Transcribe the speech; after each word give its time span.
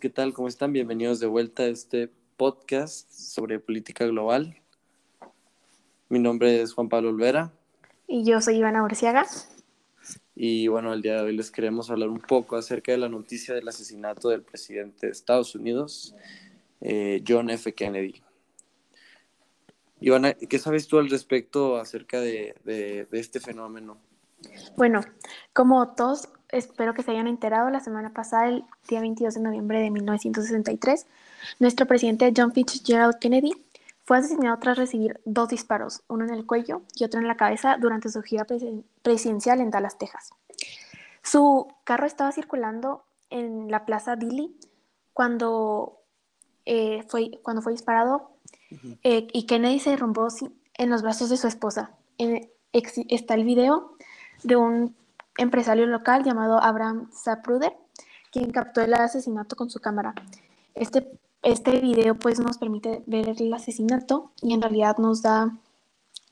¿qué 0.00 0.08
tal? 0.08 0.32
¿Cómo 0.32 0.48
están? 0.48 0.72
Bienvenidos 0.72 1.20
de 1.20 1.26
vuelta 1.26 1.64
a 1.64 1.66
este 1.66 2.10
podcast 2.38 3.10
sobre 3.10 3.58
política 3.58 4.06
global. 4.06 4.56
Mi 6.08 6.18
nombre 6.18 6.62
es 6.62 6.72
Juan 6.72 6.88
Pablo 6.88 7.10
Olvera. 7.10 7.52
Y 8.08 8.24
yo 8.24 8.40
soy 8.40 8.56
Ivana 8.56 8.82
Orciaga. 8.82 9.26
Y 10.34 10.68
bueno, 10.68 10.94
el 10.94 11.02
día 11.02 11.16
de 11.16 11.20
hoy 11.24 11.36
les 11.36 11.50
queremos 11.50 11.90
hablar 11.90 12.08
un 12.08 12.20
poco 12.20 12.56
acerca 12.56 12.92
de 12.92 12.98
la 12.98 13.10
noticia 13.10 13.54
del 13.54 13.68
asesinato 13.68 14.30
del 14.30 14.40
presidente 14.40 15.04
de 15.06 15.12
Estados 15.12 15.54
Unidos, 15.54 16.14
eh, 16.80 17.22
John 17.28 17.50
F. 17.50 17.74
Kennedy. 17.74 18.22
Ivana, 20.00 20.32
¿qué 20.32 20.58
sabes 20.58 20.88
tú 20.88 20.98
al 20.98 21.10
respecto 21.10 21.76
acerca 21.76 22.20
de, 22.20 22.54
de 22.64 23.06
este 23.12 23.38
fenómeno? 23.38 23.98
Bueno, 24.76 25.02
como 25.52 25.94
todos 25.94 26.30
espero 26.54 26.94
que 26.94 27.02
se 27.02 27.10
hayan 27.10 27.26
enterado, 27.26 27.68
la 27.70 27.80
semana 27.80 28.12
pasada, 28.12 28.48
el 28.48 28.64
día 28.88 29.00
22 29.00 29.34
de 29.34 29.40
noviembre 29.40 29.80
de 29.80 29.90
1963, 29.90 31.06
nuestro 31.58 31.86
presidente 31.86 32.32
John 32.34 32.52
Fitzgerald 32.52 33.18
Kennedy 33.18 33.52
fue 34.04 34.18
asesinado 34.18 34.58
tras 34.58 34.78
recibir 34.78 35.20
dos 35.24 35.48
disparos, 35.48 36.02
uno 36.08 36.24
en 36.24 36.30
el 36.32 36.46
cuello 36.46 36.82
y 36.94 37.04
otro 37.04 37.20
en 37.20 37.26
la 37.26 37.36
cabeza 37.36 37.76
durante 37.80 38.08
su 38.08 38.22
gira 38.22 38.46
presidencial 39.02 39.60
en 39.60 39.70
Dallas, 39.70 39.98
Texas. 39.98 40.30
Su 41.22 41.68
carro 41.84 42.06
estaba 42.06 42.30
circulando 42.32 43.04
en 43.30 43.70
la 43.70 43.84
plaza 43.84 44.14
Dilley 44.14 44.54
cuando, 45.12 45.98
eh, 46.66 47.02
fue, 47.08 47.40
cuando 47.42 47.62
fue 47.62 47.72
disparado 47.72 48.30
eh, 49.02 49.26
y 49.32 49.46
Kennedy 49.46 49.80
se 49.80 49.90
derrumbó 49.90 50.28
en 50.74 50.90
los 50.90 51.02
brazos 51.02 51.30
de 51.30 51.36
su 51.36 51.46
esposa. 51.48 51.92
está 52.72 53.34
el 53.34 53.44
video 53.44 53.96
de 54.42 54.56
un 54.56 54.94
empresario 55.38 55.86
local 55.86 56.24
llamado 56.24 56.62
Abraham 56.62 57.10
Zapruder, 57.12 57.74
quien 58.30 58.50
captó 58.50 58.80
el 58.80 58.94
asesinato 58.94 59.56
con 59.56 59.70
su 59.70 59.80
cámara. 59.80 60.14
Este, 60.74 61.18
este 61.42 61.80
video 61.80 62.16
pues 62.16 62.40
nos 62.40 62.58
permite 62.58 63.02
ver 63.06 63.28
el 63.28 63.52
asesinato 63.52 64.32
y 64.42 64.54
en 64.54 64.62
realidad 64.62 64.98
nos 64.98 65.22
da, 65.22 65.56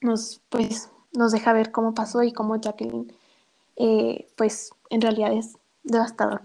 nos, 0.00 0.41
pues, 0.48 0.91
nos 1.12 1.33
deja 1.33 1.53
ver 1.53 1.70
cómo 1.70 1.94
pasó 1.94 2.22
y 2.22 2.33
cómo 2.33 2.56
Jacqueline 2.56 3.12
eh, 3.77 4.28
pues 4.36 4.70
en 4.91 5.00
realidad 5.00 5.33
es 5.33 5.56
devastador. 5.83 6.42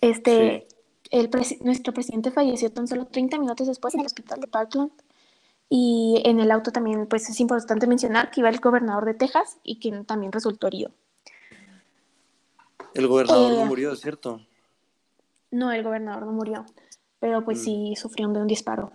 Este, 0.00 0.68
el 1.10 1.30
nuestro 1.62 1.92
presidente 1.92 2.30
falleció 2.30 2.72
tan 2.72 2.86
solo 2.86 3.06
30 3.06 3.38
minutos 3.38 3.66
después 3.66 3.94
en 3.94 4.00
el 4.00 4.06
hospital 4.06 4.40
de 4.40 4.46
Parkland. 4.46 4.92
Y 5.70 6.22
en 6.24 6.40
el 6.40 6.50
auto 6.50 6.72
también, 6.72 7.06
pues 7.06 7.28
es 7.28 7.40
importante 7.40 7.86
mencionar 7.86 8.30
que 8.30 8.40
iba 8.40 8.48
el 8.48 8.58
gobernador 8.58 9.04
de 9.04 9.14
Texas 9.14 9.58
y 9.62 9.78
quien 9.78 10.06
también 10.06 10.32
resultó 10.32 10.66
herido. 10.66 10.92
El 12.98 13.06
gobernador 13.06 13.52
no 13.52 13.62
eh, 13.62 13.66
murió, 13.66 13.94
¿cierto? 13.94 14.40
No, 15.52 15.70
el 15.70 15.84
gobernador 15.84 16.26
no 16.26 16.32
murió, 16.32 16.66
pero 17.20 17.44
pues 17.44 17.62
sí 17.62 17.92
mm. 17.92 17.96
sufrió 17.96 18.28
de 18.28 18.40
un 18.40 18.48
disparo. 18.48 18.90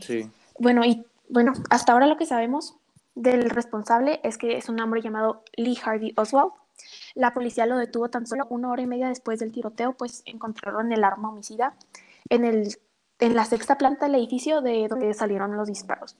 Sí. 0.00 0.28
Bueno, 0.58 0.84
y 0.84 1.06
bueno, 1.28 1.52
hasta 1.70 1.92
ahora 1.92 2.08
lo 2.08 2.16
que 2.16 2.26
sabemos 2.26 2.74
del 3.14 3.48
responsable 3.48 4.18
es 4.24 4.36
que 4.36 4.56
es 4.56 4.68
un 4.68 4.80
hombre 4.80 5.00
llamado 5.00 5.44
Lee 5.54 5.78
Harvey 5.82 6.12
Oswald. 6.16 6.50
La 7.14 7.34
policía 7.34 7.66
lo 7.66 7.78
detuvo 7.78 8.10
tan 8.10 8.26
solo 8.26 8.46
una 8.50 8.68
hora 8.68 8.82
y 8.82 8.88
media 8.88 9.08
después 9.08 9.38
del 9.38 9.52
tiroteo, 9.52 9.92
pues 9.92 10.22
encontraron 10.26 10.90
el 10.92 11.04
arma 11.04 11.28
homicida 11.28 11.76
en, 12.28 12.44
el, 12.44 12.76
en 13.20 13.36
la 13.36 13.44
sexta 13.44 13.78
planta 13.78 14.06
del 14.06 14.16
edificio 14.16 14.60
de 14.60 14.88
donde 14.88 15.14
salieron 15.14 15.56
los 15.56 15.68
disparos. 15.68 16.16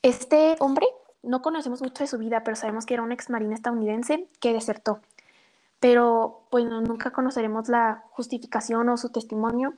Este 0.00 0.56
hombre, 0.60 0.86
no 1.22 1.42
conocemos 1.42 1.82
mucho 1.82 2.04
de 2.04 2.08
su 2.08 2.16
vida, 2.16 2.42
pero 2.42 2.56
sabemos 2.56 2.86
que 2.86 2.94
era 2.94 3.02
un 3.02 3.12
ex 3.12 3.28
marine 3.28 3.54
estadounidense 3.54 4.26
que 4.40 4.54
desertó 4.54 5.02
pero 5.82 6.46
pues 6.48 6.64
nunca 6.64 7.10
conoceremos 7.10 7.68
la 7.68 8.04
justificación 8.10 8.88
o 8.88 8.96
su 8.96 9.08
testimonio, 9.08 9.74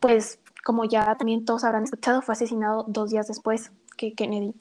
pues 0.00 0.40
como 0.64 0.84
ya 0.84 1.14
también 1.14 1.44
todos 1.44 1.62
habrán 1.62 1.84
escuchado, 1.84 2.20
fue 2.20 2.32
asesinado 2.32 2.84
dos 2.88 3.10
días 3.10 3.28
después 3.28 3.70
que 3.96 4.14
Kennedy. 4.14 4.54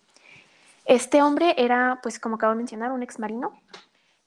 Este 0.85 1.23
hombre 1.23 1.56
era, 1.57 2.00
pues 2.03 2.19
como 2.19 2.35
acabo 2.35 2.51
de 2.53 2.57
mencionar, 2.57 2.91
un 2.91 3.01
ex 3.01 3.18
marino, 3.18 3.59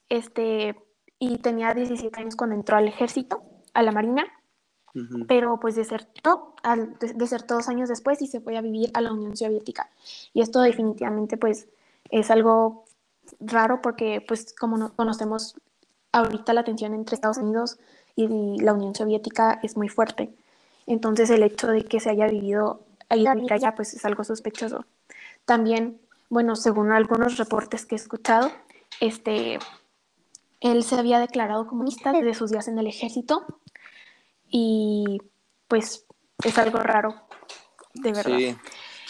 este, 0.09 0.75
y 1.17 1.37
tenía 1.37 1.73
17 1.73 2.19
años 2.19 2.35
cuando 2.35 2.57
entró 2.57 2.75
al 2.75 2.89
ejército, 2.89 3.41
a 3.73 3.81
la 3.81 3.93
marina, 3.93 4.25
pero 5.29 5.61
pues 5.61 5.77
desertó, 5.77 6.55
al, 6.61 6.97
desertó 6.99 7.53
dos 7.53 7.69
años 7.69 7.87
después 7.87 8.21
y 8.21 8.27
se 8.27 8.41
fue 8.41 8.57
a 8.57 8.61
vivir 8.61 8.91
a 8.95 8.99
la 8.99 9.13
Unión 9.13 9.37
Soviética. 9.37 9.89
Y 10.33 10.41
esto 10.41 10.59
definitivamente 10.59 11.37
pues 11.37 11.69
es 12.11 12.29
algo 12.29 12.83
raro 13.39 13.81
porque 13.81 14.21
pues 14.27 14.53
como 14.53 14.77
no 14.77 14.93
conocemos 14.93 15.55
ahorita 16.11 16.53
la 16.53 16.63
tensión 16.63 16.93
entre 16.93 17.15
Estados 17.15 17.37
Unidos 17.37 17.77
y 18.15 18.27
la 18.61 18.73
Unión 18.73 18.95
Soviética 18.95 19.59
es 19.63 19.77
muy 19.77 19.89
fuerte. 19.89 20.33
Entonces 20.87 21.29
el 21.29 21.43
hecho 21.43 21.67
de 21.67 21.83
que 21.83 21.99
se 21.99 22.09
haya 22.09 22.27
vivido 22.27 22.81
ahí 23.09 23.25
allá 23.27 23.75
pues 23.75 23.93
es 23.93 24.05
algo 24.05 24.23
sospechoso. 24.23 24.85
También, 25.45 25.99
bueno, 26.29 26.55
según 26.55 26.91
algunos 26.91 27.37
reportes 27.37 27.85
que 27.85 27.95
he 27.95 27.97
escuchado, 27.97 28.51
este, 28.99 29.59
él 30.59 30.83
se 30.83 30.95
había 30.95 31.19
declarado 31.19 31.67
comunista 31.67 32.11
desde 32.11 32.33
sus 32.33 32.51
días 32.51 32.67
en 32.67 32.79
el 32.79 32.87
ejército 32.87 33.45
y 34.49 35.21
pues 35.67 36.05
es 36.43 36.57
algo 36.57 36.79
raro, 36.79 37.15
de 37.93 38.11
verdad. 38.11 38.37
Sí, 38.37 38.55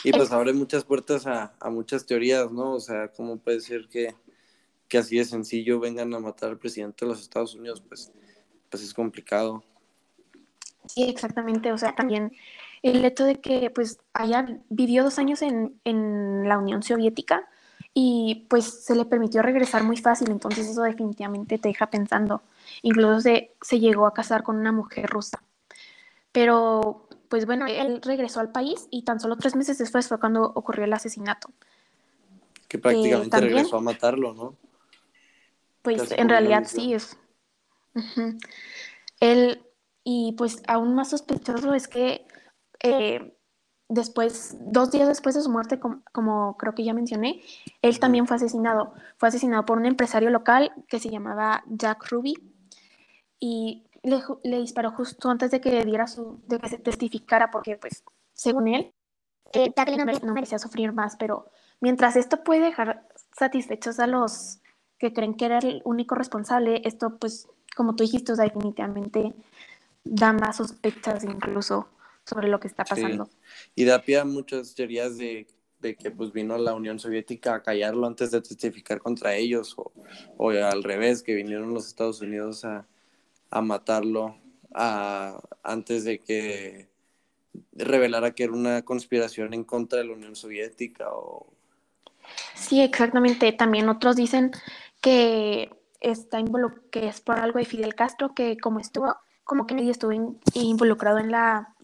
y 0.04 0.12
pues 0.12 0.32
abre 0.32 0.54
muchas 0.54 0.84
puertas 0.84 1.28
a, 1.28 1.54
a 1.60 1.70
muchas 1.70 2.06
teorías, 2.06 2.52
¿no? 2.52 2.74
O 2.74 2.80
sea, 2.80 3.10
¿cómo 3.10 3.38
puede 3.38 3.60
ser 3.62 3.88
que 3.88 4.16
que 4.90 4.98
así 4.98 5.18
de 5.18 5.26
sencillo 5.26 5.80
vengan 5.80 6.14
a 6.14 6.20
matar 6.20 6.50
al 6.50 6.58
presidente 6.58 7.06
de 7.06 7.12
los 7.12 7.22
Estados 7.22 7.56
Unidos, 7.56 7.82
pues, 7.88 8.12
pues 8.70 8.84
es 8.84 8.94
complicado. 8.94 9.64
Sí, 10.88 11.04
exactamente. 11.04 11.72
O 11.72 11.78
sea, 11.78 11.96
también 11.96 12.32
el 12.82 13.06
hecho 13.06 13.24
de 13.24 13.40
que 13.40 13.70
pues 13.70 14.00
haya 14.14 14.48
vivió 14.70 15.04
dos 15.04 15.20
años 15.20 15.42
en, 15.42 15.78
la 16.48 16.58
Unión 16.58 16.82
Soviética 16.82 17.48
y 17.94 18.48
pues 18.50 18.86
se 18.86 18.96
le 18.96 19.06
permitió 19.06 19.42
regresar 19.42 19.84
muy 19.84 19.98
fácil, 19.98 20.32
entonces 20.32 20.68
eso 20.68 20.82
definitivamente 20.82 21.60
te 21.60 21.70
deja 21.70 21.90
pensando. 21.90 22.42
Incluso 22.82 23.22
se, 23.22 23.52
se 23.62 23.80
llegó 23.80 24.08
a 24.08 24.14
casar 24.14 24.42
con 24.42 24.56
una 24.56 24.72
mujer 24.72 25.08
rusa. 25.08 25.44
Pero 26.32 27.08
pues 27.28 27.46
bueno, 27.46 27.68
él 27.68 28.02
regresó 28.02 28.40
al 28.40 28.52
país 28.52 28.88
y 28.90 29.04
tan 29.04 29.20
solo 29.20 29.38
tres 29.38 29.56
meses 29.56 29.78
después 29.78 30.08
fue 30.08 30.20
cuando 30.20 30.52
ocurrió 30.56 30.86
el 30.86 30.94
asesinato. 30.94 31.50
Que 32.68 32.80
prácticamente 32.80 33.38
eh, 33.38 33.42
regresó 33.42 33.78
a 33.78 33.82
matarlo, 33.82 34.34
¿no? 34.34 34.56
Pues 35.82 36.12
en 36.12 36.30
realidad 36.30 36.64
sí 36.66 36.94
es. 36.94 37.18
Él, 39.20 39.66
y 40.04 40.34
pues 40.38 40.62
aún 40.68 40.96
más 40.96 41.10
sospechoso 41.10 41.74
es 41.74 41.88
que 41.88 42.26
eh, 42.84 43.36
después, 43.90 44.56
dos 44.60 44.92
días 44.92 45.08
después 45.08 45.36
de 45.36 45.42
su 45.42 45.50
muerte, 45.50 45.80
como, 45.80 46.58
creo 46.58 46.76
que 46.76 46.84
ya 46.84 46.94
mencioné, 46.94 47.42
él 47.82 48.00
también 48.00 48.28
fue 48.28 48.38
asesinado. 48.38 48.94
Fue 49.18 49.30
asesinado 49.30 49.66
por 49.66 49.78
un 49.78 49.86
empresario 49.86 50.30
local 50.30 50.72
que 50.88 51.00
se 51.00 51.10
llamaba 51.10 51.64
Jack 51.68 52.08
Ruby 52.10 52.36
y 53.40 53.86
le, 54.04 54.60
disparó 54.60 54.92
justo 54.92 55.30
antes 55.30 55.52
de 55.52 55.60
que 55.60 55.84
diera 55.84 56.08
su, 56.08 56.40
de 56.48 56.60
que 56.60 56.70
se 56.70 56.78
testificara, 56.78 57.52
porque 57.52 57.78
pues, 57.78 58.04
según 58.34 58.68
él, 58.68 58.94
eh, 59.52 59.74
no 60.24 60.34
merecía 60.34 60.60
sufrir 60.60 60.94
más, 60.94 61.16
pero 61.18 61.50
mientras 61.82 62.16
esto 62.16 62.44
puede 62.44 62.62
dejar 62.62 63.08
satisfechos 63.36 64.00
a 64.00 64.08
los 64.08 64.62
que 65.00 65.14
creen 65.14 65.34
que 65.34 65.46
era 65.46 65.60
el 65.60 65.82
único 65.86 66.14
responsable, 66.14 66.82
esto 66.84 67.18
pues, 67.18 67.48
como 67.76 67.96
tú 67.96 68.04
dijiste, 68.04 68.36
definitivamente 68.36 69.34
da 70.04 70.34
más 70.34 70.58
sospechas 70.58 71.24
incluso 71.24 71.88
sobre 72.26 72.48
lo 72.48 72.60
que 72.60 72.68
está 72.68 72.84
pasando. 72.84 73.30
Y 73.76 73.86
da 73.86 74.02
pie 74.02 74.20
a 74.20 74.26
muchas 74.26 74.76
teorías 74.76 75.18
de, 75.18 75.48
que 75.82 76.12
pues 76.12 76.32
vino 76.32 76.58
la 76.58 76.74
Unión 76.74 77.00
Soviética 77.00 77.56
a 77.56 77.64
callarlo 77.64 78.06
antes 78.06 78.32
de 78.32 78.42
testificar 78.42 79.00
contra 79.00 79.36
ellos, 79.36 79.76
o, 80.38 80.50
al 80.50 80.84
revés, 80.84 81.24
que 81.24 81.34
vinieron 81.34 81.74
los 81.74 81.88
Estados 81.88 82.22
Unidos 82.22 82.66
a, 82.66 82.86
matarlo 83.62 84.38
antes 85.64 86.04
de 86.04 86.20
que 86.20 86.88
revelara 87.74 88.36
que 88.36 88.44
era 88.44 88.54
una 88.54 88.84
conspiración 88.84 89.54
en 89.56 89.64
contra 89.64 90.00
de 90.00 90.06
la 90.06 90.14
Unión 90.14 90.36
Soviética 90.36 91.10
o... 91.12 91.52
Sí, 92.54 92.80
exactamente. 92.82 93.52
También 93.54 93.90
otros 93.90 94.16
dicen 94.16 94.52
que 95.02 95.72
está 96.00 96.40
que 96.92 97.08
es 97.08 97.22
por 97.22 97.40
algo 97.40 97.60
de 97.60 97.66
Fidel 97.66 97.96
Castro, 97.96 98.34
que 98.34 98.58
como 98.58 98.80
estuvo, 98.80 99.16
como 99.44 99.68
que 99.68 99.90
estuvo 99.90 100.12
involucrado 100.54 101.20
en 101.20 101.32
la 101.32 101.76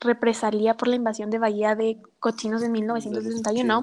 represalia 0.00 0.76
por 0.76 0.88
la 0.88 0.96
invasión 0.96 1.30
de 1.30 1.38
Bahía 1.38 1.74
de 1.74 2.00
Cochinos 2.18 2.62
en 2.62 2.72
1961. 2.72 3.82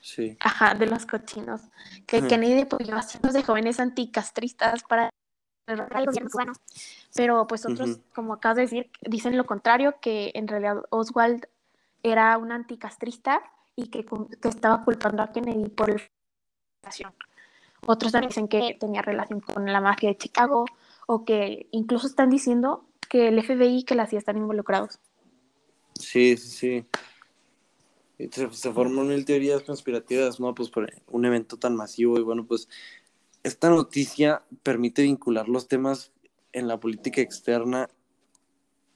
Sí. 0.00 0.36
Ajá, 0.40 0.74
de 0.74 0.86
los 0.86 1.04
cochinos. 1.06 1.60
Que 2.06 2.26
Kennedy 2.26 2.62
apoyó 2.62 2.96
a 2.96 3.02
cientos 3.02 3.34
de 3.34 3.42
jóvenes 3.42 3.78
anticastristas 3.80 4.82
para. 4.84 5.10
Pero 7.14 7.46
pues 7.46 7.66
otros, 7.66 8.00
como 8.14 8.34
acabas 8.34 8.56
de 8.56 8.62
decir, 8.62 8.90
dicen 9.02 9.36
lo 9.36 9.44
contrario, 9.44 9.96
que 10.00 10.30
en 10.34 10.48
realidad 10.48 10.82
Oswald 10.88 11.46
era 12.02 12.38
un 12.38 12.52
anticastrista 12.52 13.42
y 13.76 13.88
que, 13.88 14.06
que 14.06 14.48
estaba 14.48 14.82
culpando 14.82 15.22
a 15.22 15.30
Kennedy 15.30 15.68
por 15.68 15.90
la 15.90 16.90
otros 17.86 18.12
también 18.12 18.30
dicen 18.30 18.48
que 18.48 18.76
tenía 18.78 19.02
relación 19.02 19.40
con 19.40 19.64
la 19.72 19.80
mafia 19.80 20.10
de 20.10 20.16
Chicago 20.16 20.64
o 21.06 21.24
que 21.24 21.68
incluso 21.70 22.06
están 22.06 22.30
diciendo 22.30 22.84
que 23.08 23.28
el 23.28 23.42
FBI 23.42 23.78
y 23.78 23.84
que 23.84 23.94
la 23.94 24.06
CIA 24.06 24.18
están 24.18 24.36
involucrados. 24.36 25.00
Sí, 25.94 26.36
sí, 26.36 26.84
sí. 28.18 28.28
Se, 28.30 28.52
se 28.52 28.72
forman 28.72 29.08
mil 29.08 29.24
teorías 29.24 29.62
conspirativas, 29.62 30.40
¿no? 30.40 30.54
Pues 30.54 30.70
por 30.70 30.90
un 31.06 31.24
evento 31.24 31.56
tan 31.56 31.76
masivo 31.76 32.18
y 32.18 32.22
bueno, 32.22 32.44
pues 32.46 32.68
esta 33.42 33.70
noticia 33.70 34.42
permite 34.62 35.02
vincular 35.02 35.48
los 35.48 35.68
temas 35.68 36.12
en 36.52 36.68
la 36.68 36.80
política 36.80 37.20
externa 37.20 37.88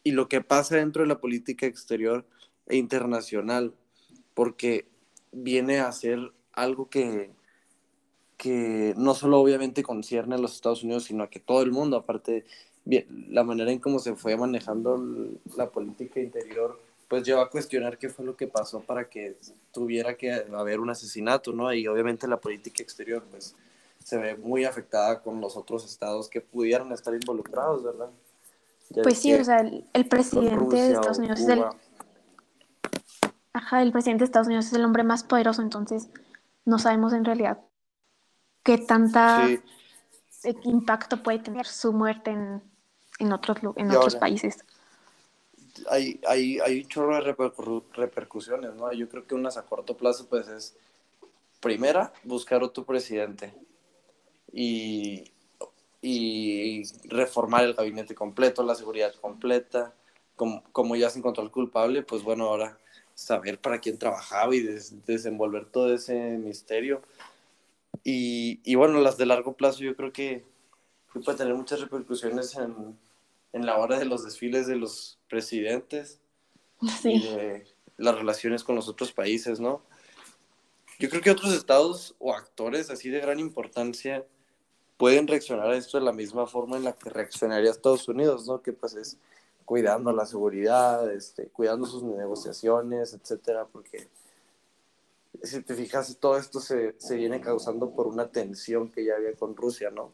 y 0.03 0.13
lo 0.13 0.29
que 0.29 0.41
pasa 0.41 0.77
dentro 0.77 1.03
de 1.03 1.09
la 1.09 1.21
política 1.21 1.67
exterior 1.67 2.27
e 2.67 2.77
internacional, 2.77 3.75
porque 4.35 4.89
viene 5.31 5.81
a 5.81 5.93
ser 5.93 6.33
algo 6.53 6.89
que, 6.89 7.31
que 8.43 8.93
no 8.97 9.15
solo 9.15 9.39
obviamente 9.39 9.85
concierne 9.85 10.35
a 10.35 10.39
los 10.39 10.57
Estados 10.57 10.83
Unidos, 10.83 11.05
sino 11.05 11.23
a 11.23 11.31
que 11.31 11.39
todo 11.39 11.63
el 11.63 11.71
mundo, 11.71 11.97
aparte, 11.97 12.45
la 13.29 13.45
manera 13.45 13.71
en 13.71 13.79
cómo 13.79 14.01
se 14.01 14.17
fue 14.17 14.37
manejando 14.37 15.01
la 15.57 15.71
política 15.71 16.19
interior, 16.19 16.77
pues 17.07 17.23
lleva 17.23 17.43
a 17.43 17.51
cuestionar 17.51 17.99
qué 17.99 18.09
fue 18.09 18.25
lo 18.25 18.35
que 18.37 18.49
pasó 18.49 18.81
para 18.81 19.09
que 19.09 19.37
tuviera 19.71 20.17
que 20.17 20.33
haber 20.33 20.81
un 20.81 20.91
asesinato, 20.91 21.53
¿no? 21.53 21.73
Y 21.73 21.87
obviamente 21.87 22.27
la 22.27 22.41
política 22.41 22.83
exterior, 22.83 23.23
pues 23.31 23.55
se 24.03 24.19
ve 24.19 24.37
muy 24.37 24.65
afectada 24.65 25.23
con 25.23 25.41
los 25.41 25.57
otros 25.57 25.85
estados 25.85 26.29
que 26.29 26.41
pudieran 26.41 26.91
estar 26.91 27.15
involucrados, 27.15 27.85
¿verdad? 27.85 28.11
pues 29.05 29.19
sí, 29.21 29.33
o 29.35 29.45
sea, 29.45 29.59
el, 29.61 30.09
presidente 30.09 30.75
de 30.75 30.93
Estados 30.95 31.19
Unidos 31.19 31.39
es 31.39 31.49
el... 31.49 31.65
Ajá, 33.53 33.83
el 33.83 33.93
presidente 33.93 34.23
de 34.23 34.25
Estados 34.25 34.49
Unidos 34.49 34.67
es 34.67 34.73
el 34.73 34.85
hombre 34.85 35.05
más 35.05 35.23
poderoso, 35.23 35.63
entonces 35.63 36.09
no 36.65 36.81
sabemos 36.81 37.13
en 37.13 37.25
realidad 37.25 37.61
qué 38.63 38.79
tanta 38.79 39.49
impacto 40.65 41.23
puede 41.23 41.39
tener 41.39 41.67
su 41.67 41.93
muerte 41.93 42.31
en, 42.31 42.63
en 43.19 43.33
otros, 43.33 43.59
en 43.77 43.91
otros 43.91 44.17
países. 44.17 44.65
Hay, 45.89 46.21
hay, 46.27 46.59
hay 46.61 46.83
un 46.83 46.89
chorro 46.89 47.17
de 47.17 47.35
repercusiones, 47.95 48.75
¿no? 48.75 48.93
Yo 48.93 49.09
creo 49.09 49.27
que 49.27 49.35
unas 49.35 49.57
a 49.57 49.63
corto 49.63 49.97
plazo, 49.97 50.27
pues 50.29 50.49
es, 50.49 50.77
primera, 51.61 52.13
buscar 52.25 52.63
otro 52.63 52.85
presidente 52.85 53.55
y, 54.53 55.25
y 56.03 56.83
reformar 57.09 57.65
el 57.65 57.75
gabinete 57.75 58.15
completo, 58.15 58.63
la 58.63 58.75
seguridad 58.75 59.15
completa. 59.15 59.95
Como, 60.35 60.63
como 60.73 60.97
ya 60.97 61.09
se 61.11 61.19
encontró 61.19 61.45
el 61.45 61.51
culpable, 61.51 62.03
pues 62.03 62.23
bueno, 62.23 62.45
ahora 62.47 62.79
saber 63.15 63.59
para 63.61 63.79
quién 63.79 63.99
trabajaba 63.99 64.55
y 64.55 64.61
desenvolver 65.07 65.67
todo 65.67 65.95
ese 65.95 66.15
misterio. 66.39 67.03
Y, 68.05 68.61
y, 68.65 68.75
bueno, 68.75 69.01
las 69.01 69.17
de 69.17 69.27
largo 69.27 69.55
plazo 69.57 69.81
yo 69.81 69.95
creo 69.97 70.13
que, 70.13 70.45
puede 71.25 71.39
tener 71.39 71.55
muchas 71.55 71.81
repercusiones 71.81 72.57
en, 72.57 72.99
en, 73.53 73.67
la 73.67 73.77
hora 73.79 73.99
de 73.99 74.07
los 74.07 74.25
desfiles 74.25 74.67
de 74.67 74.77
los 74.77 75.19
presidentes 75.29 76.21
y 77.05 77.21
de 77.21 77.67
las 77.99 78.17
relaciones 78.17 78.65
con 78.65 78.75
los 78.75 78.89
otros 78.89 79.13
países, 79.13 79.61
¿no? 79.61 79.83
Yo 80.99 81.09
creo 81.11 81.21
que 81.21 81.31
otros 81.31 81.53
estados 81.53 82.15
o 82.19 82.35
actores 82.35 82.91
así 82.91 83.11
de 83.11 83.21
gran 83.21 83.41
importancia 83.41 84.25
pueden 84.97 85.27
reaccionar 85.27 85.69
a 85.69 85.77
esto 85.77 85.99
de 85.99 86.05
la 86.05 86.13
misma 86.13 86.47
forma 86.47 86.77
en 86.77 86.85
la 86.85 86.93
que 86.93 87.11
reaccionaría 87.11 87.71
Estados 87.71 88.07
Unidos, 88.09 88.47
¿no? 88.47 88.63
Que 88.63 88.73
pues 88.73 88.95
es 88.95 89.19
cuidando 89.65 90.13
la 90.13 90.27
seguridad, 90.27 91.11
este, 91.13 91.49
cuidando 91.49 91.87
sus 91.87 92.03
negociaciones, 92.03 93.15
etcétera, 93.15 93.67
porque 93.67 94.09
si 95.43 95.63
te 95.63 95.75
fijas, 95.75 96.19
todo 96.21 96.37
esto 96.37 96.61
se, 96.61 96.95
se 96.99 97.17
viene 97.17 97.41
causando 97.41 97.95
por 97.95 98.07
una 98.07 98.31
tensión 98.31 98.91
que 98.91 99.05
ya 99.05 99.17
había 99.17 99.35
con 99.35 99.57
Rusia, 99.57 99.91
¿no? 99.91 100.13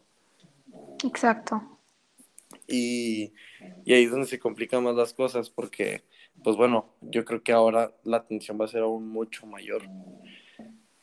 Exacto. 1.05 1.79
Y, 2.67 3.33
y, 3.85 3.93
ahí 3.93 4.05
es 4.05 4.11
donde 4.11 4.27
se 4.27 4.39
complican 4.39 4.85
más 4.85 4.95
las 4.95 5.13
cosas, 5.13 5.51
porque, 5.51 6.05
pues 6.43 6.57
bueno, 6.57 6.95
yo 7.01 7.25
creo 7.25 7.43
que 7.43 7.53
ahora 7.53 7.93
la 8.05 8.27
tensión 8.27 8.59
va 8.61 8.67
a 8.67 8.69
ser 8.69 8.83
aún 8.83 9.09
mucho 9.09 9.47
mayor. 9.47 9.83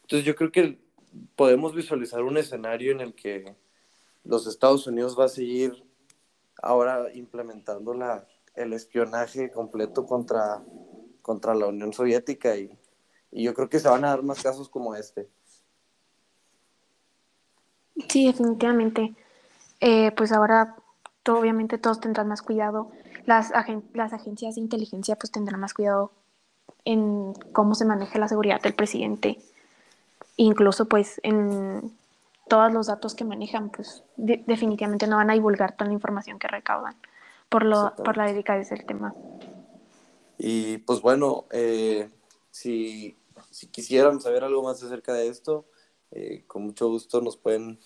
Entonces 0.02 0.26
yo 0.26 0.36
creo 0.36 0.52
que 0.52 0.80
podemos 1.36 1.76
visualizar 1.76 2.22
un 2.24 2.38
escenario 2.38 2.92
en 2.92 3.02
el 3.02 3.14
que 3.16 3.56
los 4.24 4.48
Estados 4.48 4.88
Unidos 4.88 5.18
va 5.20 5.26
a 5.26 5.30
seguir 5.30 5.84
ahora 6.62 7.14
implementando 7.14 7.94
la, 7.94 8.28
el 8.56 8.74
espionaje 8.74 9.52
completo 9.52 10.06
contra, 10.06 10.64
contra 11.22 11.54
la 11.54 11.68
Unión 11.68 11.94
Soviética 11.94 12.56
y, 12.56 12.78
yo 13.44 13.54
creo 13.54 13.70
que 13.70 13.80
se 13.80 13.90
van 13.90 14.06
a 14.06 14.10
dar 14.10 14.24
más 14.24 14.42
casos 14.42 14.70
como 14.70 14.96
este. 14.96 15.30
Sí, 18.10 18.28
definitivamente. 18.28 19.14
Eh, 19.80 20.12
pues 20.12 20.32
ahora 20.32 20.76
obviamente 21.28 21.78
todos 21.78 22.00
tendrán 22.00 22.28
más 22.28 22.42
cuidado. 22.42 22.92
Las, 23.26 23.52
las 23.94 24.14
agencias 24.14 24.56
de 24.56 24.62
inteligencia 24.62 25.16
pues 25.16 25.32
tendrán 25.32 25.60
más 25.60 25.74
cuidado 25.74 26.12
en 26.84 27.34
cómo 27.52 27.76
se 27.76 27.86
maneja 27.86 28.20
la 28.20 28.28
seguridad 28.28 28.62
del 28.62 28.76
presidente. 28.76 29.40
Incluso 30.38 30.86
pues 30.86 31.20
en 31.24 31.92
todos 32.48 32.72
los 32.72 32.88
datos 32.88 33.16
que 33.16 33.26
manejan, 33.26 33.70
pues 33.70 34.04
definitivamente 34.18 35.08
no 35.08 35.16
van 35.16 35.32
a 35.32 35.34
divulgar 35.34 35.76
toda 35.76 35.88
la 35.88 35.94
información 35.94 36.38
que 36.38 36.48
recaudan 36.48 36.96
por, 37.50 37.66
lo, 37.66 37.96
por 37.96 38.18
la 38.18 38.26
delicadeza 38.26 38.76
del 38.76 38.86
tema. 38.86 39.16
Y 40.38 40.78
pues 40.80 41.02
bueno, 41.02 41.46
eh, 41.52 42.10
si, 42.52 43.18
si, 43.56 43.68
quisieran 43.68 44.19
saber 44.19 44.44
algo 44.44 44.62
más 44.63 44.84
acerca 44.84 45.13
de 45.13 45.30
esto, 45.30 45.66
eh, 46.12 46.44
con 46.46 46.63
mucho 46.63 46.90
gusto 46.90 47.22
nos 47.22 47.38
pueden, 47.38 47.80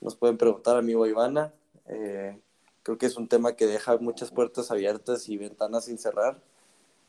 nos 0.00 0.16
pueden 0.16 0.36
preguntar 0.36 0.76
a 0.76 0.80
a 0.80 1.08
Ivana. 1.08 1.54
Eh, 1.86 2.40
creo 2.82 2.98
que 2.98 3.06
es 3.06 3.16
un 3.16 3.28
tema 3.28 3.54
que 3.54 3.66
deja 3.66 3.96
muchas 3.98 4.32
puertas 4.32 4.72
abiertas 4.72 5.28
y 5.28 5.36
ventanas 5.36 5.84
sin 5.84 5.98
cerrar. 5.98 6.42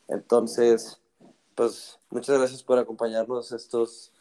Entonces, 0.06 1.00
pues 1.56 1.98
muchas 2.10 2.38
gracias 2.38 2.62
por 2.62 2.78
acompañarnos 2.78 3.50
estos, 3.50 4.12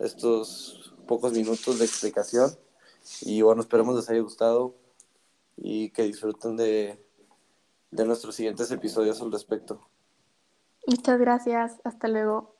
estos 0.00 0.92
pocos 1.06 1.32
minutos 1.32 1.78
de 1.78 1.84
explicación. 1.84 2.50
Y 3.20 3.42
bueno, 3.42 3.62
esperemos 3.62 3.94
les 3.94 4.10
haya 4.10 4.20
gustado 4.20 4.74
y 5.56 5.90
que 5.90 6.02
disfruten 6.02 6.56
de, 6.56 7.00
de 7.92 8.04
nuestros 8.04 8.34
siguientes 8.34 8.68
episodios 8.72 9.22
al 9.22 9.30
respecto. 9.30 9.80
Muchas 10.88 11.20
gracias. 11.20 11.80
Hasta 11.84 12.08
luego. 12.08 12.59